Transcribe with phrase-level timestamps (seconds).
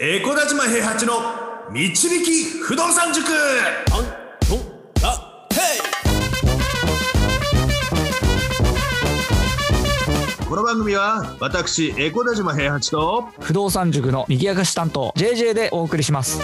[0.00, 1.14] エコダ島平八の
[1.72, 3.26] 導き不動産塾。
[10.48, 16.40] この番組は私エコダ島平八と不動産塾の右明かし担当 JJ でお送りします。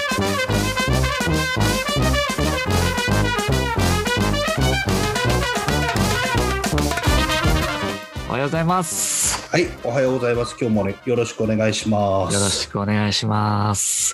[8.29, 9.24] おはようございます
[9.55, 10.57] はい、おはようございます。
[10.61, 12.35] 今日もね、よろしくお願いします。
[12.35, 14.13] よろしくお願いします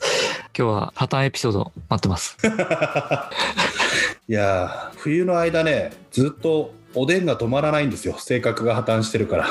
[0.54, 2.36] 今日は破綻エピソード待ってます
[4.28, 8.16] いやー、冬の間ね、ずっとおでんが止まらないんですよ。
[8.18, 9.46] 性格が破綻してるから。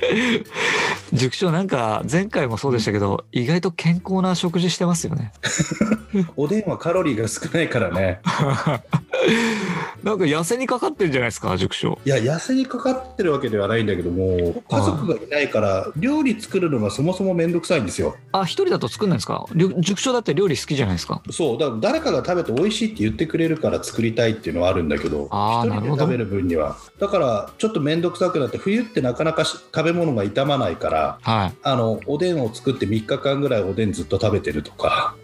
[1.12, 5.32] 塾長なんか前回もそうでしたけど意外と健康な食事してますよね
[6.36, 8.20] おでんはカロリーが少ないからね。
[10.06, 11.98] なんか痩せにかかってるんじゃないですか塾長。
[12.04, 18.14] いや、痩せにかかってるわけではないんだけども、家族がいないから、料理作るのがそもそもめんどくさいんですよ。
[18.30, 19.44] あ一人だと作んないんですか？
[19.80, 21.20] 塾長だって料理好きじゃないですか？
[21.32, 26.76] そう、だから誰かが食べて美味しいって言ってくれるから作りたいっていうのはあるんだけど、一人で食べる分には。
[27.00, 31.54] だから、ちょっとめんどくさくなって、冬ってなかなかし食べ物が傷まないから、はい。
[31.64, 35.16] あのおでんを作って3日間ぐらいおでんずっと食べてるとか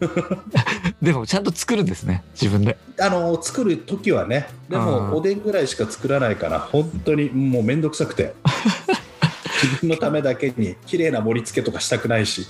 [1.02, 2.76] でもちゃんと作るんですね自分で。
[3.00, 4.82] あの作る時はねでうん。
[4.84, 8.34] もおでんぐらいしか作らないから本当にもうめんどくさくて。
[9.62, 12.46] 自分のためだけに綺麗な盛り付けとかしたくないし。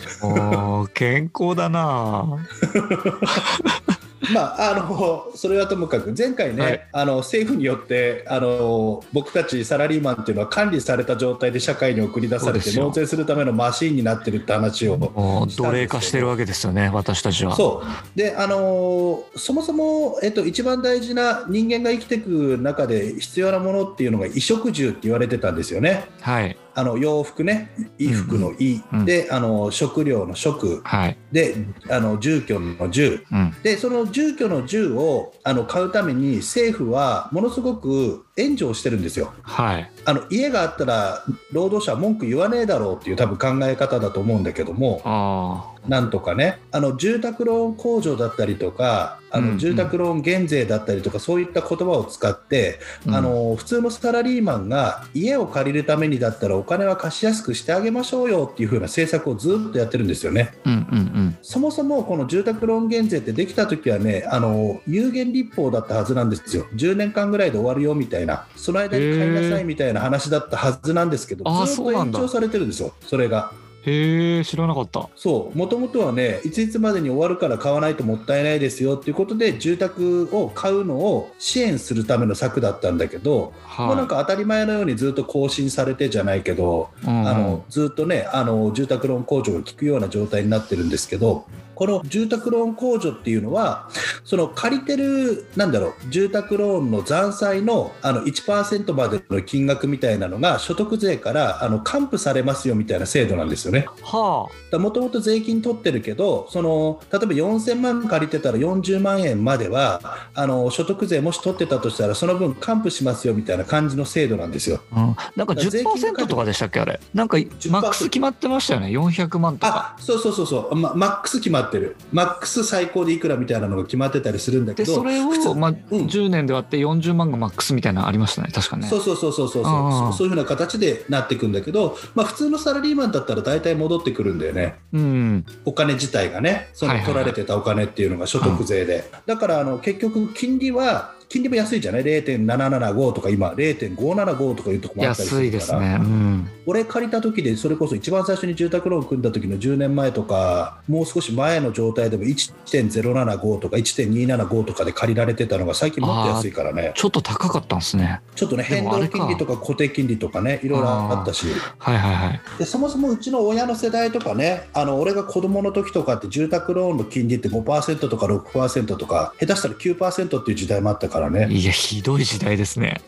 [0.94, 2.46] 健康だな
[4.32, 6.88] まああのそれはともかく前回ね、はい。
[6.92, 17.56] あの政府によってあの僕たちサラリーマンっていうのは管理された状態で社会に送り出されて納税するためのマシーンになってるって話を奴隷化してるわけですよね私たちは。
[17.56, 18.18] そう。
[18.18, 26.04] であのーそもそも、えっと、一番大事な人間が生きていく中で必要なものっていうのが衣食住って言われてたんですよね。
[26.20, 29.04] はいあの洋服ね衣服の衣、うんうん。
[29.04, 31.18] であの食料の食はい。
[31.32, 31.56] で
[31.90, 33.24] あの住居の住。
[33.30, 33.54] うん。
[33.62, 39.32] でその住居の住をあの買うために政府はものすごく援助をしてるんですよ。
[39.42, 39.90] はい。
[40.04, 46.60] あの家があったら労働者は文句言わねえだろうっていう多分考え方だと思うんだけどもあなんとかね。
[46.72, 49.52] あの住宅ローン控除だったりとかあうんうん。
[49.52, 60.54] の住宅ローン減税だったりとか、そういった言葉を使って、ああの普通のサラリーマンが家を借りるためにだったらお金は貸しやすくしてあげましょうよっていう風な政策をずっとやってるんですよね。
[60.64, 61.38] うんうんうん。
[61.42, 73.52] そもそもこの住宅ローン減税ってできた時はねあの有限立法だったはずなんですよ10年間ぐらいで終わるよみたいなその間に買いなさいみたいな話だったはずなんですけどずっと延長されてるんですよそれが。
[73.82, 75.08] へえ知らなかった。
[75.16, 87.26] そう、もともとはね、いついつまでに終わるから買わないともったいないですよっていうことで、住宅を買うのを支援するための策だったんだけど、もうなんはか当たり前のようにずっと更新されてじゃないけど、うん。
[87.26, 91.46] あのずっとねあの、住宅ローン控除が効くような状態になってるんですけど、
[91.80, 93.88] この住宅ローン控除っていうのは、
[94.22, 103.86] その借りてる、なんだろう、住宅ローンの残債のあの1%までの金額みたいなのが、所得税からあの還付されますよみたいな制度なんですよね。
[104.02, 110.00] はもともと税金取ってるけどその例えば4000万借りてたら40万円までは
[110.34, 114.80] あの所得税もし取ってたとしたらその分還付しますよみたいな感じの制度なんですよ。
[114.92, 117.00] あ、うん、なんか税金が10%とかでしたっけあれ？
[117.14, 117.38] なんか
[117.70, 119.96] マックス決まってましたよね400万とか。
[119.96, 121.96] あそうそうそうそう、ま、マックス決まってる。
[122.12, 126.06] マックス最高でいくらみたいなのが決まってたりするんだけどでそれを、まあ、うん。
[126.06, 128.86] 10年で割って40万がマックスみたいなのありましたね確かね。
[128.88, 129.64] そうそうそうそうそう
[130.12, 134.76] そういうふうな形でなっていくんだけど、まあ、普通のサラリーマンだったら大体戻ってくるんだよね。
[134.92, 135.46] うん。
[135.64, 145.98] お金自体がね、その取られてたお金っていうのが所得税で、だからあの結局、金利は、金利も安いじゃない、0.775とか、今、0.575とかいうとこもあったりするから、ですね。
[146.00, 146.50] うん。
[146.66, 158.20] 俺、借りた時で、それこそ一番最初に住宅ローン組んだ時の10年前とか、もう少し前の状態でも1.075とか1.275とかで借りられてたのが、最近もっと安いからね、ちょっと高かったんですね。
[158.34, 161.46] ちょっとね、変動金利とか固定金利とかね、いろいろあったし。
[161.78, 162.40] はいはいはい。
[162.58, 171.48] でそもそもうちの親の世代とかねあの俺が子供の時とかって住宅ローンの金利って5%とか6%とか下手したら9%っていう時代もあったからね。
[171.50, 173.00] いやひどい時代ですね。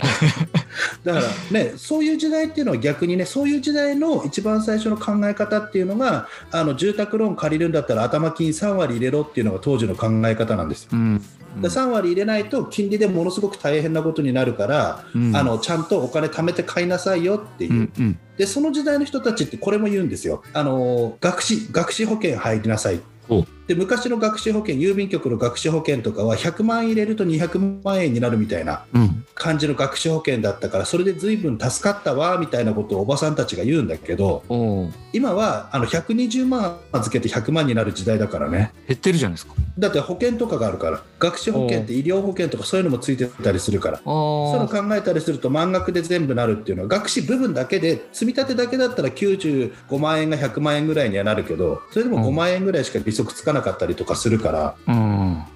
[1.04, 10.90] だからねそういう時代っていうのは逆にねそういう時代の一番最初の考え方っていうのがあの住宅ローン借りるんだったら頭金3割入れろっていうのが当時の考え方なんですよ。
[10.92, 11.22] うん。
[11.60, 15.36] で3割入れないと金利でものすごく大変なことになるから、うん。
[15.36, 18.18] あのちゃんとお金貯めて買いなさいよっていう、うんうん。
[18.36, 20.42] でその時代の人たちってこれも言うんですよ。
[20.52, 23.00] あの学資学資保険入りなさい。
[23.28, 29.24] おでで昔の学習保険郵便局の学習保険とかは100万円入れると200万円になるみたいなうん。
[29.34, 34.42] 感じの学習保険だったからそれで随分助かったわみたいなことをおばさんたちが言うんだけど。
[35.12, 39.54] 今はあの120万預けて100万になる時代だからね減ってるじゃないですか。
[39.78, 44.82] だって保険とかがあるから学習保険って医療保険とかそういうのもついてたりするからあそういうのあ。
[44.88, 55.11] 考えたりすると満額で全部なるっていうのは学士部分だけで積み立てだけだったら95万円が100万円ぐらいにはなるけどそれでもうん5万円ぐらいしか利息つかなかったりとかするからうん。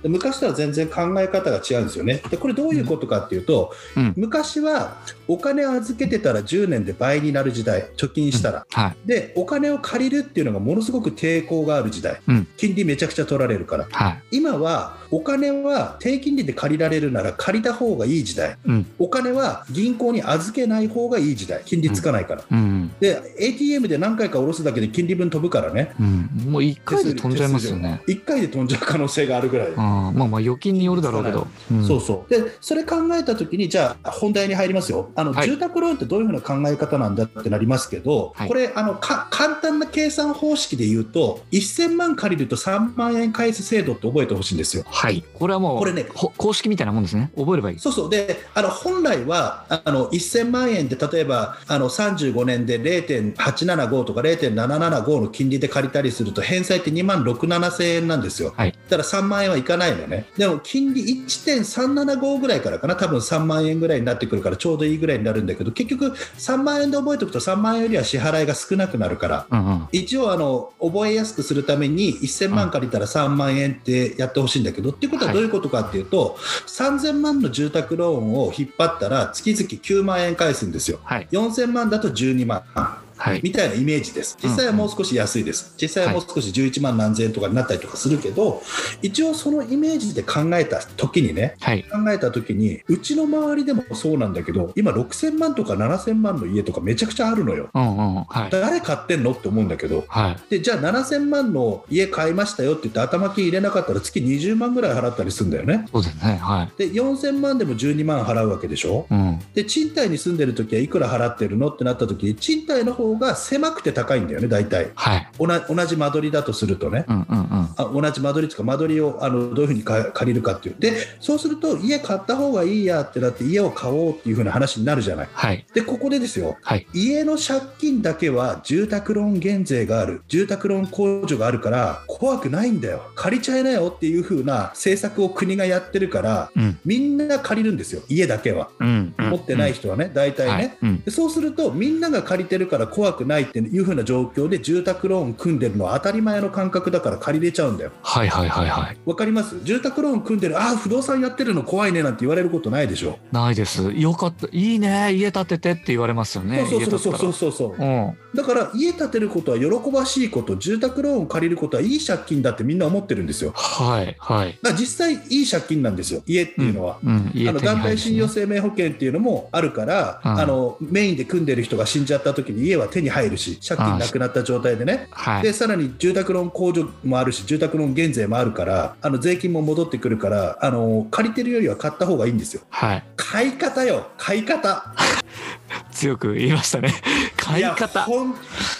[0.09, 2.23] 昔とは全然考え方が違うんですよね。
[2.31, 4.15] でこれどういうことかっていうと、うん。
[4.17, 4.97] 昔は
[5.29, 8.97] お金を預けてたら10年で倍になる時代貯金したら、はい。
[9.07, 12.47] でお金を借りるっていうのがものすごく抵抗がある時代、うん。
[12.57, 13.87] 金利めちゃくちゃ取られるから。
[13.91, 14.23] はい。
[14.39, 18.57] 今はお金は低金利で借りられるなら借りた方がいい時代。
[18.67, 18.87] うん。
[18.99, 21.63] お金は銀行に預けない方がいい時代。
[21.65, 22.93] 金利つかないから、うん。
[23.01, 25.95] で ATM で何回か下ろすだけで金利分飛ぶからね。
[26.01, 26.31] うん。
[26.51, 28.03] もう一回で飛んじゃいますよね。
[28.07, 29.69] 1回で飛んじゃう可能性があるぐらい、
[30.13, 31.47] まあまあ預金によるだろうけど。
[31.71, 45.23] うんそうそうでそれ考えた時にじゃあ本題に入りますよあの、はい住宅ローンってどういうふうな考え方なんだってなりますけど、はいこれあのか簡単な計算方式で言うと1000万借りると3万円返す制度って覚えてほしいんですよはい。
[45.35, 47.31] これはもう、これねほ公式みたいなもんですね。
[47.37, 47.79] 覚えればいい。
[47.79, 58.53] そうそうであの本来はあの1000万円で例えばあの35年で0.875とか0.775の金利で借りたりすると返済って2万6、7000円なんですよ。
[58.57, 60.27] はいだから3万円はいかないのね。
[60.37, 66.07] でも金利1.375ぐらいからかな、多分3万円ぐらいになってくるからちょうどいいぐらいになるんだけど、結局
[66.39, 69.47] 3万円で覚えておくと3万円よりは支払いが少なくなるから。
[69.51, 69.89] うんうん。
[69.93, 76.37] 一応あの覚えやすくするために1000万借りたら3万円ってやってほしいんだけど、っていうことはどういうことかっていうと、
[76.67, 81.29] 3000万の住宅ローンを引っ張ったら月々9万円返すんですよはい。
[81.31, 83.06] 4000万だと12万はい。
[83.43, 88.63] みたいなイメージです実際はもう少し安いです実際はもう少し11万何千円とかになったりとかするけど
[89.03, 91.83] 一応そのイメージで考えた時にねはい。
[91.85, 98.25] 考えた時にうちの周りでもそうなんだけど今6000万とか7000万の家とかめちゃくちゃあるのようんうん。
[98.25, 98.51] はい。
[98.51, 100.37] 誰買ってんのって思うんだけどはい。
[100.51, 106.37] でじゃあ7000万の家買いましたよって言って頭金入れなかったら月20万ぐらい払ったりするんだよねそうですね。
[106.37, 106.73] はい。
[106.79, 109.41] で4000万でも12万払うわけでしょうん。
[109.55, 115.29] で賃貸に住んでる時はいくら払ってるのってなった時に賃貸の方が狭くて高いんだよね大体はい。
[115.39, 117.47] 同じ同じ間取りだとするとねうんうんうん。
[117.77, 125.65] あ同じ間取りとか間取りをあのどういうふうにか借りるかっていうでそうすると家買った方がいいやってなって家を買おうっていうふうな話になるじゃないはい。
[125.75, 126.87] でここでですよはい。
[126.93, 136.79] 家の借金だけは住宅ローン減税がある住宅ローン控除があるから怖くないんだよ借りちゃいなよっていう風な政策を国がやってるからうん。
[136.85, 139.15] みんな借りるんですよ家だけはうん。
[139.19, 141.11] うん持ってない人はね大体ね、はい。
[141.11, 148.97] そうするとみんなが借りてるから怖くないっていう風な状況で住宅ローン組んでるのは当たり前の感覚だから借りれちゃうんだよはいはいはいはい。
[149.05, 149.61] わかります？
[149.65, 153.93] 住宅ローン組んでるああ不動産やってるの怖いねなんて言われることないでしょ、ないです。
[153.93, 154.47] よかった。
[154.53, 155.13] いいね。
[155.13, 156.67] 家建ててって言われますよね。
[156.69, 157.33] そうそうそうそうう。
[157.33, 158.17] そうそううん。
[158.35, 164.59] だから家建てることは喜ばしいこと住宅ローンを借りることはいい借金だってみんな思ってるんですよはいはい。
[164.63, 167.31] だ実際いい借金なんですよ家っていうのは、うん。
[167.35, 175.43] 家あの団体信用生命保険っていうのもあるから、うんあのメインで組んでる人が死んじゃった時に家は手に入るし借金なくなった状態でね、はい。
[175.43, 183.05] でさらに住宅ローン控除もあるし住宅ローン減税もあるからあの税金も戻ってくるからあの借りてるよりは買った方がいいんですよはい。
[183.17, 184.95] 買い方よ買い方
[185.91, 186.93] 強く言いましたね。
[187.37, 188.03] 買いや方。
[188.03, 188.35] 本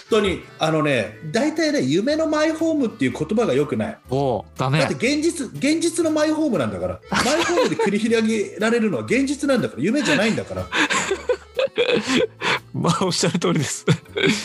[0.09, 3.97] 当にあのね大体ね夢のマイホームっていう言葉がよくない。
[4.09, 4.79] おうダメ。
[4.79, 4.95] だって。
[4.95, 6.99] 現実現実のマイホームなんだから。
[7.11, 9.83] マイホームで繰り広げられるのは現実なんだから。
[9.83, 10.67] 夢じゃないんだから
[12.81, 13.85] まあおっしゃる通りです。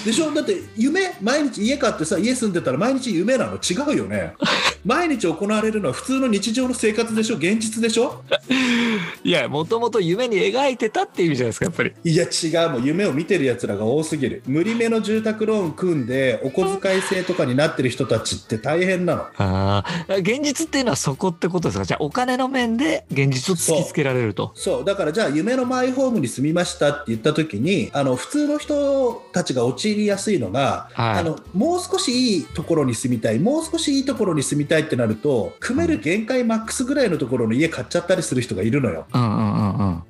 [0.04, 0.32] でしょ？
[0.32, 3.56] だって夢毎日家買ってさ家住んでたら毎日夢なの？
[3.56, 4.34] 違うよね。
[4.84, 7.36] 毎日行われるのは普通の日常の生活でしょ？
[7.36, 8.22] 現実でしょ？
[9.22, 11.92] いや、もともと夢に描いてたっていう意味じゃないですか、やっぱり。
[12.04, 14.42] いや違うもう夢を見てるやつらが多すぎる。
[14.46, 19.22] 無理めの住宅ローン組んでお小遣い制とかになってる人たちって大変なの。
[19.36, 21.84] ああ、現実っていうのはそこってことですか？
[21.84, 24.50] じゃあお金の面で現実を突きつけられると。
[24.56, 24.84] そう。
[24.84, 39.06] だからじゃあ夢のマイホームに住みましたって言った時にあの普通の人たちが陥りやすいのが、はいあのもう少しいいところに住みたいもう少しいいところに住みたいってなると組める限界マックスぐらいのところの家買っちゃったりする人がいるのよ。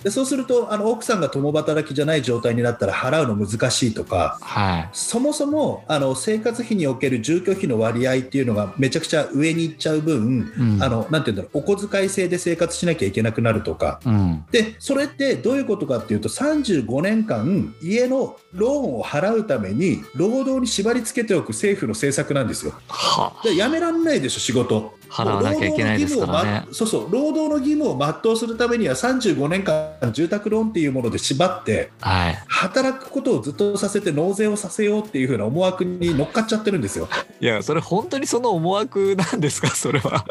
[0.02, 4.88] でそうするとあの奥さんが共働きじゃない状態になったら払うの難しいとかはい。
[4.92, 14.44] そもそもあの生活費における住居費の割合っていうのがめちゃくちゃ上に行っちゃう分、うんあのなんていうんだろうお小遣い制で生活しなきゃいけなくなるとかうん。
[14.50, 22.72] でそれってどういうことかっていうと35年間家のローンを払うために労働に縛り付けておく政府の政策なんですよ。
[22.88, 24.94] はでやめらんないでしょ仕事。
[25.12, 32.38] 払わなきゃいけないですからね労働の義務をまそうそう労働の義務を全うするためには35年間住宅ローンっていうもので縛ってはい。
[32.48, 37.08] 働くことをずっとさせて納税をさせようっていう風な思惑に乗っかっちゃってるんですよ。
[37.40, 40.24] いや、それ本当にその思惑なんですか、 それは。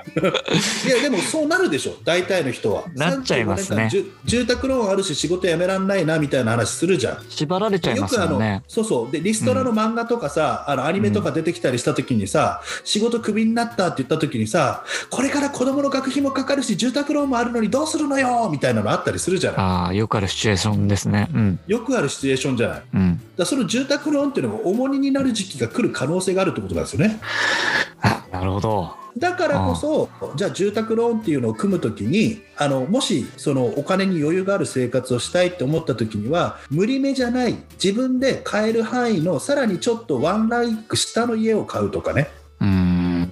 [0.86, 2.84] いやでもそうなるでしょ大体の人は。
[2.96, 7.18] なっちゃいますね35年間住住宅ローンあるし仕事辞めらんないなみたいな話するじゃん。
[7.30, 8.62] 縛られちゃいますよくあの。
[8.68, 14.71] そうそうでリストラの漫画とかさ、あのアニメとか出てきたりした時にさ、仕事クビになったって言った時にさ
[15.10, 21.30] これから子供の学費もかかるし住宅ローンもあるのにどうするのよみたいなのあったりするじゃないああ、よくあるシチュエーションですね。
[21.34, 21.60] うん。
[21.68, 23.22] よくあるシチュエーションじゃないうん。
[23.38, 27.20] らその住宅ローンっていうのが重荷になる時期が来る可能性があるってことなんですよね
[28.02, 29.02] あなるほど。
[29.18, 42.30] だからこそじゃあ住宅ローンっていうのを組む時にあのもしそのお金に余裕がある生活をしたいって思った時には無理めじゃない自分で買える範囲のさらにちょっとワンランク下の家を買うとかね
[42.62, 42.91] うん。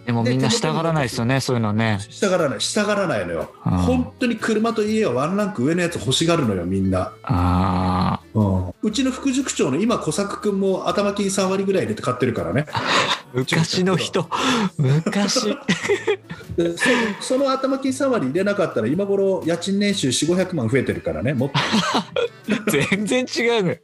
[0.09, 1.99] でもみんな従らないですよね、そういうのね。
[2.09, 2.59] 従らない。
[2.59, 3.53] 従らないのよ。
[3.63, 3.71] うん。
[3.77, 8.19] 本当に車と家はワンランク上のやつ欲しがるのよみんな、あ
[8.81, 12.65] うちの副塾長の今小作君も頭金3割ぐらい入れて買ってるからね。
[12.73, 12.81] あ、
[13.35, 14.27] 昔の人、
[14.77, 15.55] 昔。
[16.57, 16.85] でそ
[17.21, 21.59] その頭金3割入れなかったら今頃家賃年収4500万増えてるからねもっと。
[22.71, 23.81] 全然違うね。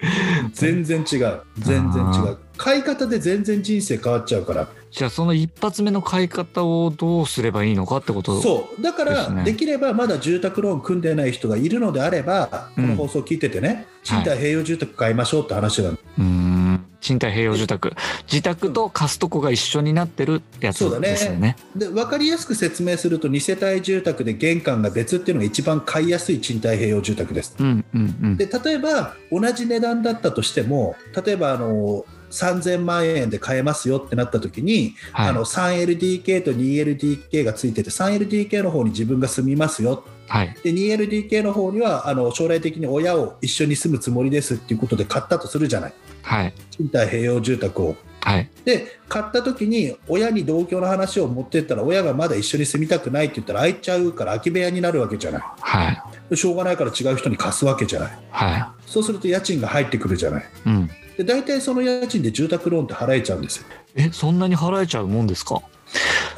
[0.53, 1.41] 全然違う。
[1.59, 4.67] 全然違あう買い方で全然人生変わっちゃうから。
[4.91, 8.81] じゃあその一発目の買い方をどうすればいいのかってことそう。
[8.81, 16.85] だからできればまだ住宅ローン組んでない人がいるのであればこの放送聞いててね、賃貸併用住宅買いましょうって話なの、うーん。
[17.01, 17.93] 賃貸併用住宅。
[18.23, 21.55] 自宅と貸すとこが一緒になってるやつですよね。
[21.75, 27.55] で分かりやすく説明すると2世帯住宅で玄関が別っていうのが一番買いやすい賃貸併用住宅です。
[27.59, 28.37] うんうんうん。
[28.37, 30.95] で例えば同じ値段だったとしても
[31.25, 35.29] 例えばあの3000万円で買えますよってなった時に、はい。
[35.29, 40.55] あの 3LDK と 2LDK がついてて 3LDK の方に自分が住みますよはい。
[40.63, 45.93] で 2LDK の方にはあの将来的に親を一緒に住むつもりですっていうことで買ったとするじゃない。
[46.23, 46.53] はい。
[46.71, 47.95] 賃貸併用住宅を。
[48.25, 48.49] はい。
[48.65, 55.41] で買った時に親に同居の話を持ってったら親がまだ一緒に住みたくないって言ったら空いちゃうから空き部屋になるわけじゃない。
[55.61, 56.03] はい。
[56.31, 58.17] でしょうがないから違う人に貸すわけじゃない。
[58.31, 60.43] はそうすると家賃が入ってくるじゃない。
[60.43, 60.45] い。
[60.65, 60.89] うん。
[61.17, 63.67] で大体その家賃で住宅ローンって払えちゃうんですよ。
[63.95, 65.61] えそんなに払えちゃうもんですか？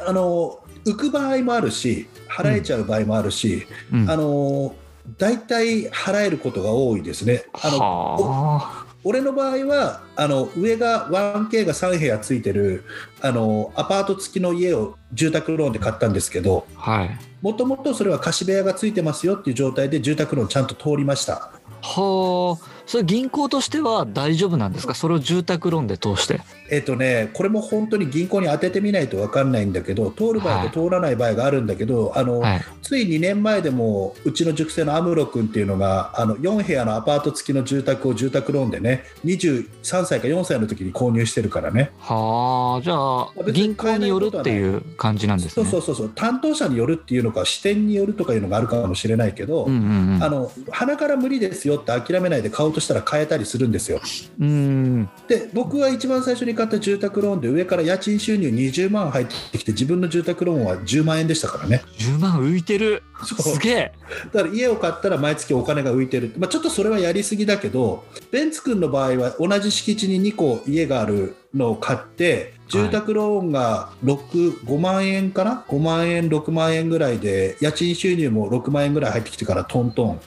[0.06, 4.10] あの浮く場合もあるし払えちゃう場合もあるし、うん。
[4.10, 4.74] あの
[5.16, 7.44] 大体払えることが多いですね。
[7.54, 12.84] あのは俺の場合はあの上が 1K が3部屋ついてる
[13.20, 16.80] あのアパート付きの家を住宅ローンで買ったんですけどあ。
[16.90, 17.18] はい。
[17.40, 21.52] もともとそれは貸し部屋がついてますよっていう状態で住宅ローンちゃんと通りました
[21.82, 22.77] はあ。
[22.88, 24.94] それ銀行としては大丈夫なんですか？
[24.94, 26.40] それを住宅ローンで通して。
[26.70, 32.64] えっ、とねこれも本当に銀行に当ててみないと分かんないんだけど通る場合と通らない場合があるんだけど、あのはい。
[32.82, 42.82] つい2年前でもうちの塾生のアムロ君っていうのがあの4部屋のアパート付きの住宅を住宅ローンでね23歳か4歳の時に購入してるからねはあ。
[42.82, 45.52] じゃあ銀行によるっていう感じなんですね。
[45.52, 50.24] そうそうそうそう担当者によるっていうのか視点によるとかいうのがあるかもしれないけど、うんうんうん。
[50.24, 54.00] あの鼻から無理ですよって諦めないで買おうとしたら買えたりするんですよ
[54.40, 55.08] うん。
[55.28, 63.02] で僕は一番最初に買った住宅ローンで上から家賃収入20万入ってきて自分の住宅ローンは10万円でしたからね10万浮いてる。
[63.24, 63.92] すげえ。
[64.32, 80.20] だから家を買ったら毎月お金が浮いてる、まあ、ちょっとそれはやりすぎだけどベンツ君の場合は同じ敷地に2個家があるのを買って住宅ローンが6 5万円かな？5万円6万円ぐらいで家賃収入も6万円ぐらい入ってきてからトントン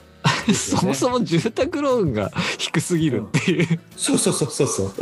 [0.46, 4.92] ね そもそも住宅ローンが低すぎるっていう、そうそうそうそうそう。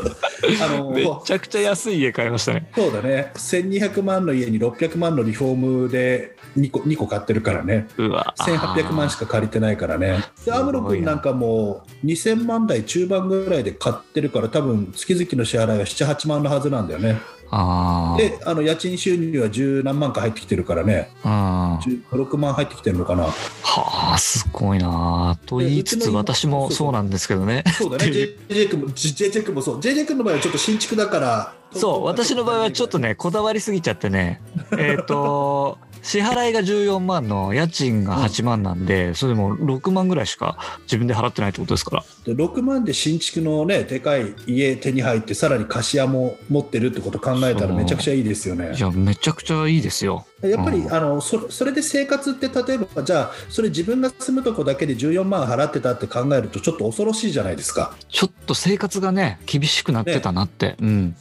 [0.62, 2.70] あのめちゃくちゃ安い家買いましたね。
[2.75, 3.32] そうだね。
[3.37, 7.87] 1200万の家に600万のリフォームで2個 ,2 個買ってるからね。
[7.97, 8.35] うわ。
[8.38, 10.25] 1800万しか借りてないからね。
[10.44, 11.14] でアムロ君な。
[11.14, 17.20] んかもう2000万台中盤ぐらいで買ってるから多分月々の支払いは78万のはずなんだよね
[17.50, 21.11] であの家賃収入は10何万か入ってきてるからね。
[21.25, 23.25] あー6万入ってきてるのかな。
[23.25, 25.47] はあすごいなあ。
[25.47, 27.64] と言いつつ私もそうなんですけどね。
[27.76, 28.12] そうだね。
[28.12, 29.80] JJ 君も JJ 君もそう。
[29.80, 34.40] JJ 君の場合はちょっと新築だからそう私の場合はちょっとねこだわりすぎちゃってね。
[34.78, 42.04] えっと支払いが14万の家賃が8万なんで、それでも6万ぐらいしか自分で払ってないってことですから。
[42.25, 48.75] で6万で新築のねでかい家手に入ってさらに貸し屋も持ってるってこと考えたらめちゃくちゃいいですよね。
[48.76, 50.26] いやめちゃくちゃいいですよ。
[50.42, 50.92] やっぱり、うん。
[50.92, 57.95] あのそそれで生活って例えばじゃあそれ自分が住むとこだけで14万払ってたって考えるとちょっと恐ろしいじゃないですか。
[58.09, 61.16] ちょっと生活がね厳しくなってたなって、うん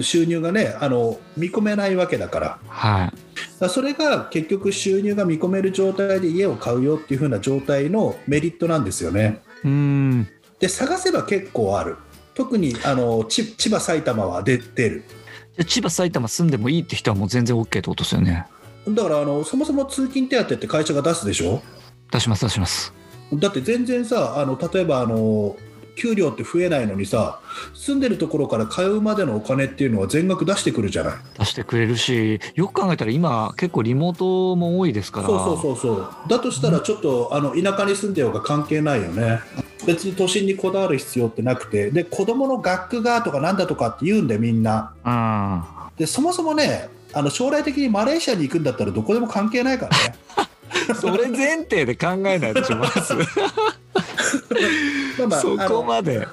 [0.00, 2.58] 収入がねあの見込めないわけだから。
[2.68, 3.12] はい。
[3.60, 9.42] だそれが結局収入が見込める状態で家を買うよっていう風な状態のメリットなんですよね。
[9.64, 10.28] うーん。
[10.58, 11.96] で探せば結構ある。
[12.34, 15.04] 特にあのち千葉埼玉は出出る。
[15.66, 18.46] 千葉埼玉住んでもいいって人はもう全然 OK ってことですよね。
[18.88, 21.60] だからあのそもそも通勤手当って会社が出すでしょ？
[22.10, 22.92] 出します出します。
[23.34, 25.56] だって全然さあの例えばあの
[25.94, 27.40] 給料って増えないのにさ
[27.74, 31.14] 住んでるところから通うまでのお金っていうのは全額出してくるじゃない。
[31.38, 35.26] 出してくれるしよく考えたら今結構リモートも多いですから。
[35.26, 36.08] そうそうそうそう。
[36.28, 39.40] だとしたらちょっとあの田舎に住んでようが関係ないよね。
[39.86, 41.90] 別に都心にこだわる必要ってなくて。
[41.90, 44.94] で子供の学区がとかなんだとかって言うんでみんな。
[45.04, 45.62] うん。
[45.96, 50.14] でそもそもねあの将来的にマレーシアに行くんだったらどこでも関係ないからね。
[50.98, 53.14] それ前提で考えないでしょまず
[55.18, 56.26] まあまあそこまで。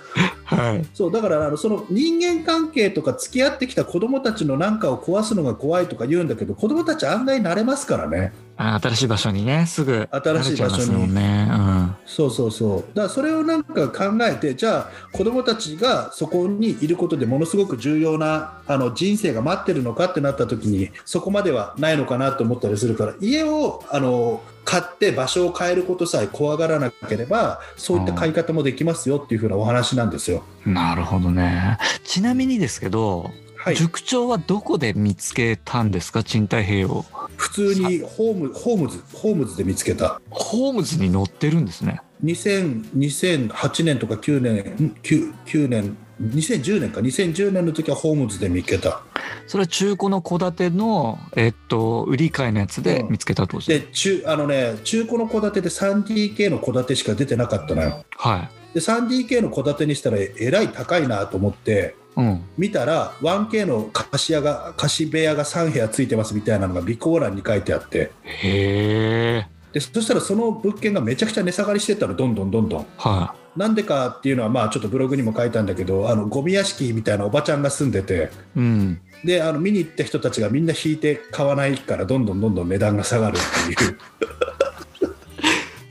[0.46, 0.86] はい。
[0.96, 11.14] そうだからあのその人間関係とか付き合ってきた子供たちの何かを壊すのが怖いとか言うんだけど子供たち案外慣れますからねあ新しい場所にねすぐ新しい場所に。
[11.14, 12.80] ね、うん、そうそうそう。
[12.94, 30.44] だからそれをなんか考えてじゃあ子供たちがそこにいることでものすごく重要なあの人生が待ってるのかってなった時にそこまではないのかなと思ったりするから家をあの買って場所を変えることさえ怖がらなければそういった買い方もできますよっていうふうなお話なんですよ。
[30.66, 31.78] なるほどね。
[32.04, 36.24] ちなみにですけど、はい、塾長はどこで見つけたんですか？
[36.24, 40.22] 賃貸併用普通にホームホームズホームズで見つけた。
[40.30, 42.02] ホームズに載ってるんですね。
[42.24, 47.02] 2000 2008年とか9年ん 9, 9年2010年か。
[47.02, 49.04] 2010年の時はホームズで見つけた。
[49.46, 58.06] それは中古の戸建ての、えっと、売り買いのやつで見つけたとですね、で中あのね中古の戸建てで 3DK の戸建てしか出てなかったのよ。
[58.16, 58.74] はい。
[58.74, 62.44] で 3DK の戸建てにしたらえらい高いなと思ってうん。
[62.58, 68.12] 見たら 1K の貸し屋が貸し部屋が3部屋ついてますみたいなのが備考欄に書いてあって。
[68.26, 72.86] へえでそしたらその物件がめちゃくちゃ値下がりしてったのどんどんどんどん。
[72.98, 78.14] はなんでかっていうのはまあちょっとブログにも書いたんだけどあのゴミ屋敷みたいなおばちゃんが住んでて。
[78.14, 79.02] いうん。
[79.24, 83.98] であの見に行った人たちがみんな引いて買わないからどんどんどんどん値段が下がるっていう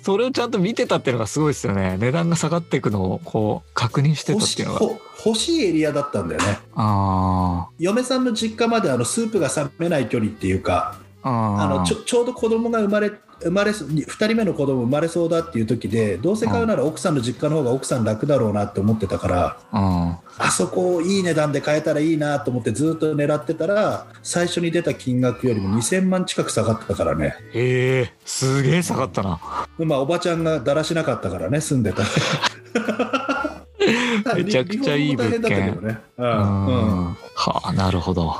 [0.08, 1.98] それをちゃんと見てたっていうのがすごいですよね。
[2.00, 4.78] 値段が下がっていくのをこう確認してたっていうのが。
[4.78, 6.60] ほ欲しいエリアだったんだよね。
[6.76, 20.16] あ嫁さんの実家まであのスープが冷めない距離っていうかあのちょちょうど子供が生まれ生まれそ2人目の子供生まれそうだっていう時でどうせ買うなら奥さんの実家の方が奥さん楽だろうなって思ってたからうん。
[20.40, 27.34] あそこをいい値段で買えたらいいなと思ってずっと狙ってたら最初に出た金額よりも2000万近く下がってたからね。
[27.52, 29.40] へえすげえ下がったな。
[29.78, 32.02] まあおばちゃんがだらしなかったからね住んでた。
[34.36, 35.78] めちゃくちゃいい物件。
[35.82, 35.98] ね。
[36.18, 36.66] ううんん。
[36.66, 36.70] う
[37.10, 37.16] ん。
[37.34, 38.36] はあなるほど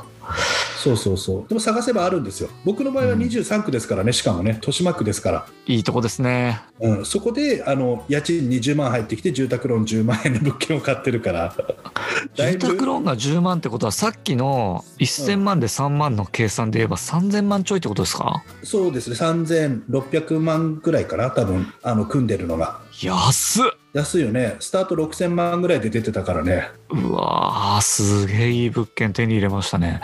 [0.78, 1.48] そうそうそう。
[1.48, 2.48] でも探せばあるんですよ。
[2.64, 5.46] 僕の場合は23区ですからねしかもね豊島区ですから。
[5.66, 6.60] いいとこですね。
[6.80, 11.54] うん、そこであの家賃20万入ってきて住宅ローン10万円の物件を買ってるから。
[12.36, 18.42] 住ぶ宅ローンが10万ってことはさっきの1000万で3万の計算で言えば3000万ちょいってことですか？
[18.62, 19.16] そうですね。
[19.16, 23.66] 3600万ぐらいかな多分あの組んでるのが安っ。
[23.92, 24.56] 安いよね。
[24.58, 26.68] スタート6000万ぐらいで出てたからね。
[26.90, 30.00] うわーすげえいい物件手に入れましたね。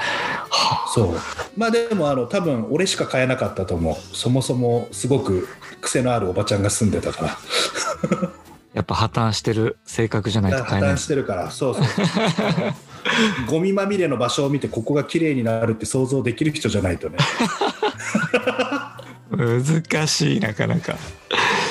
[0.51, 1.17] はそう。
[1.57, 4.17] まあでもあの多分俺しか買えなかったと思う。
[4.17, 5.49] そもそもすごく
[5.81, 7.29] 癖のあるおばちゃんが住んでたから。
[7.31, 7.39] あ
[8.75, 9.77] やっぱ破綻してる。
[9.85, 10.93] 性格じゃないと破買えない。
[10.93, 11.51] 綻してるから。
[11.51, 11.85] そうそう。
[13.51, 17.19] ゴミまみれの場所を見てここが綺麗になるって想像できる人じゃないとね。
[19.31, 20.95] 難しいなかなか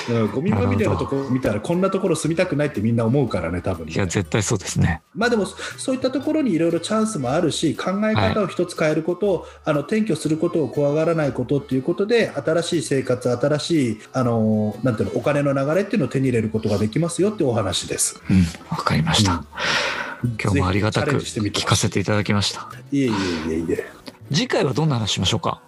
[0.10, 5.02] うん、ゴミまみれのとこ見たらこんなところ住みたくないってみんな思うからね多分いや絶対そうですね。
[5.16, 18.22] まあでもそういったところにいろいろチャンスもあるし考え方を一つ変えること、あの転居することを怖がらないことっていうことで新しい生活新しいあのなんていうのお金の流れっていうのを手に入れることができますよってお話です。
[18.30, 20.03] うんわかりました、うん
[20.42, 22.70] 今日もありがたく聞かせていただきました。
[22.92, 23.12] いえい
[23.50, 23.86] えいえいえ。
[24.32, 25.62] 次回はどんな話しましょうか？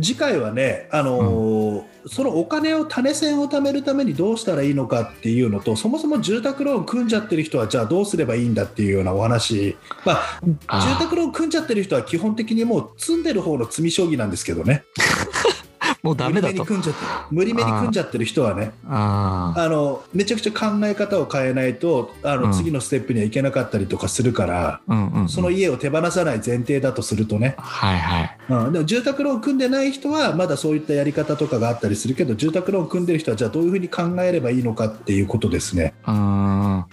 [0.00, 10.18] 次回はね、あのーそのお金を種銭を貯めるためにどうしたらいいのかっていうのとそもそも住宅ローン組んじゃってる人はじゃあどうすればいいんだっていうようなお話、ま
[10.66, 14.82] あ、住宅ローン組んじゃってる人は基本的にもう積んでる方の積み将棋なんですけどね
[16.02, 16.64] もうダメだと。
[16.64, 22.52] 無理めに組んじゃって無理めに組んじゃってる人はねああのめちゃくちゃ考え方を変えないとあの、うん。
[22.52, 25.28] 次のステップにはいけなかったりとかするから、あうんうんうん。
[25.28, 28.38] その家を手放さない前提だとするとね、はいはい。
[28.48, 35.94] うん、でも住宅ローン組んでない人はまだそういったやり方とかがあったりするけど住宅ローン組んでる人はじゃあどういうふうに考えればいいのかっていうことですね。
[36.06, 36.84] うん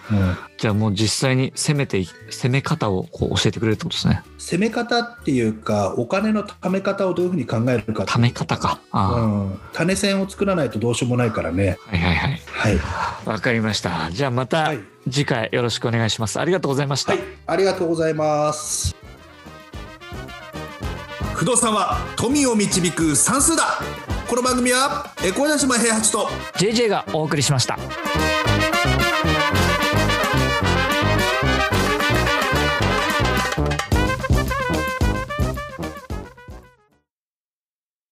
[0.60, 4.22] じゃあもう実際に攻めてい攻め方をこう教えてくれるってことですね。
[4.36, 8.78] 攻め方っていうかお金の貯め方をどういうふうに考えるかため方か。
[8.92, 11.78] うん、種銭を作らないとどうしようもないからね。
[11.86, 12.40] はいはいはい。
[12.46, 12.78] はい、
[13.24, 14.10] わかりました。
[14.12, 14.80] じゃあまたはい。
[15.10, 16.38] 次回よろしくお願いします。
[16.38, 18.94] ありがとうございました、はい、ありがとうございます。
[21.36, 23.80] 不動産は富を導く算数だ。
[24.28, 27.76] この番組はエコダ島平八と JJ がお送りしました